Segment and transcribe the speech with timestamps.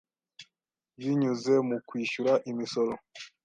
[0.99, 2.93] binyuze mu kwishyura imisoro.